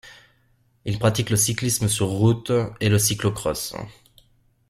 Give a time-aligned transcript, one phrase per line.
[0.83, 3.75] Il pratique le cyclisme sur route et le cyclo-cross.